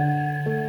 Música 0.00 0.59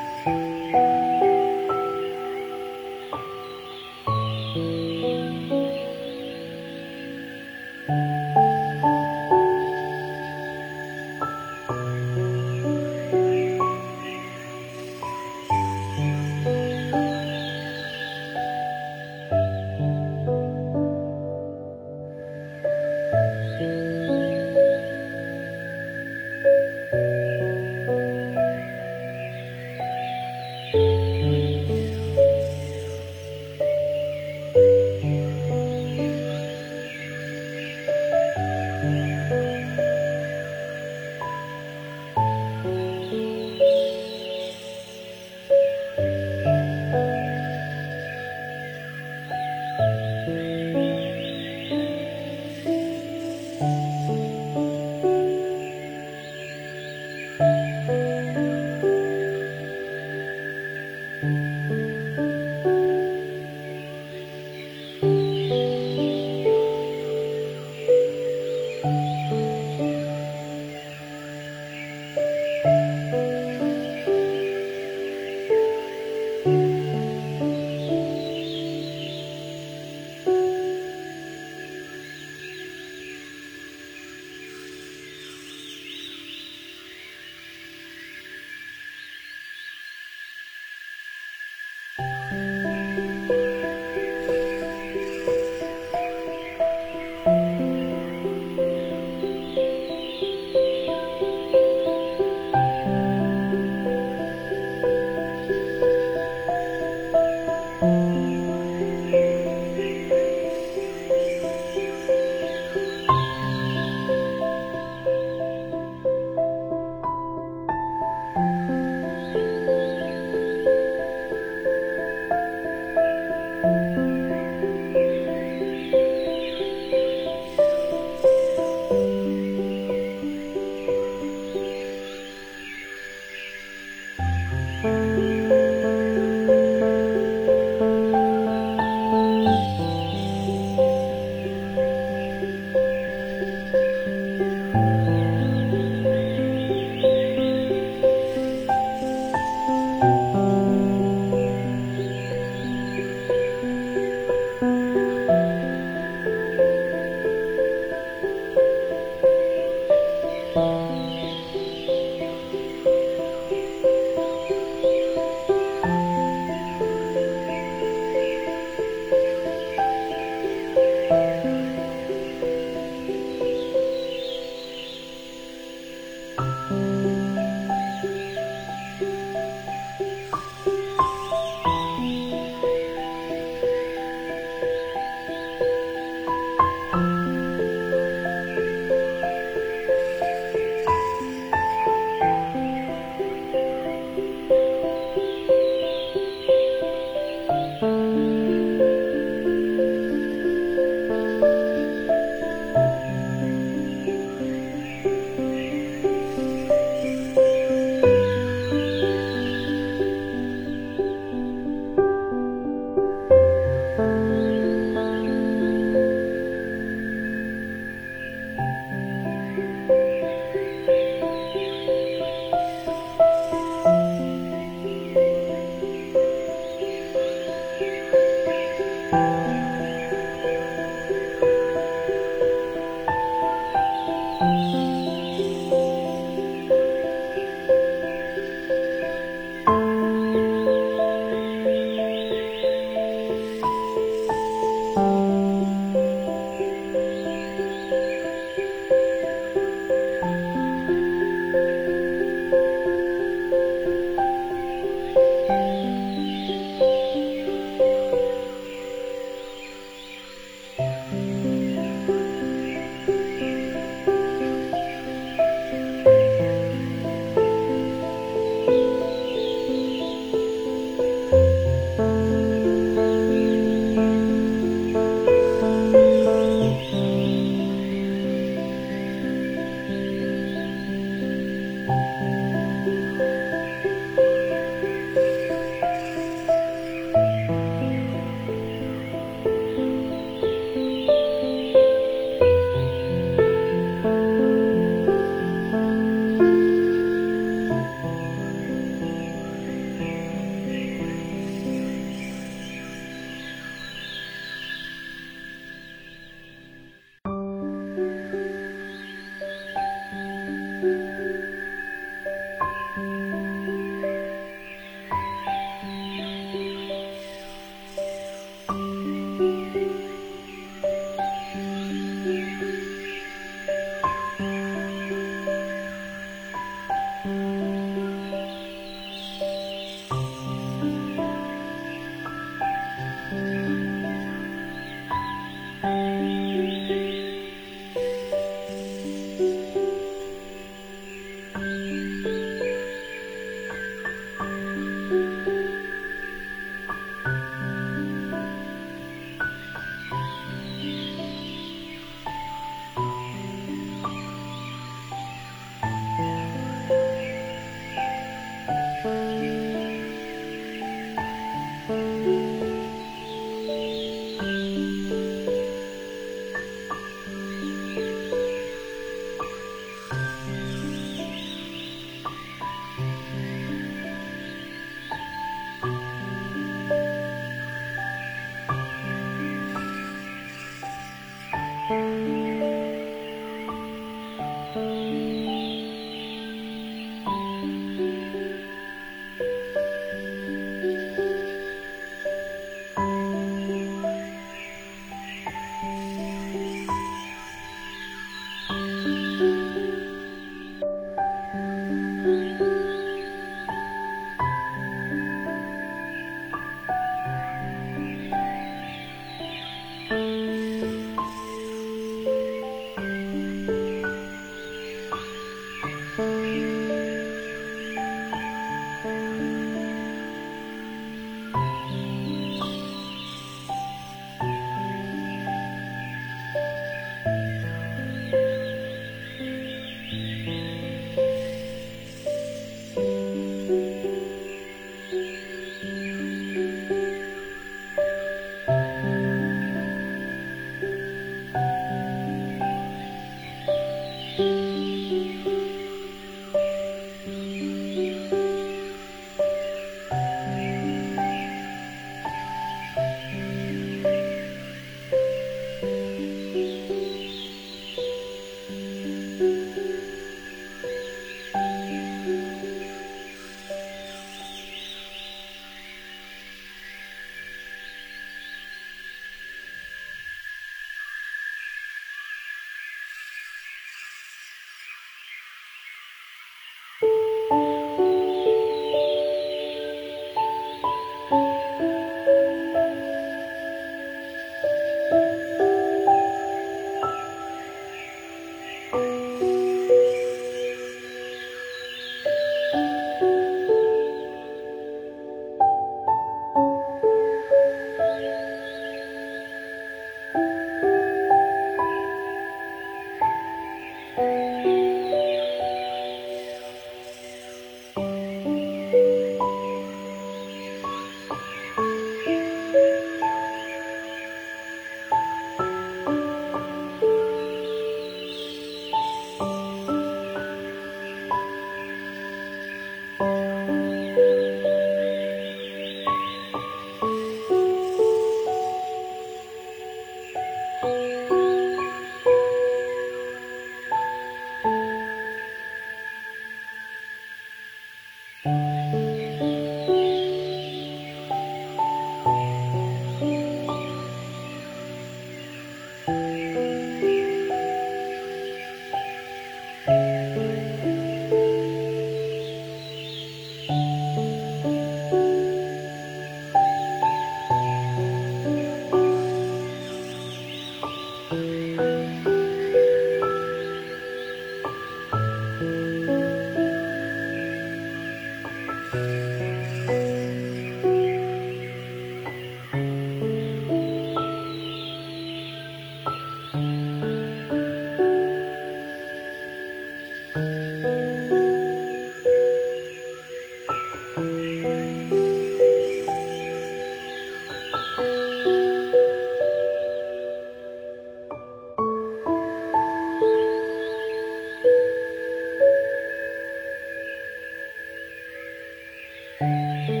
Música 599.41 600.00